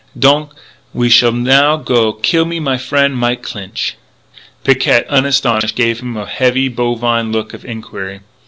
[0.17, 0.55] Donc
[0.99, 3.97] I shall now go kill me my frien' Mike Clinch."
[4.63, 8.21] Picquet, unastonished, gave him a heavy, bovine look of inquiry.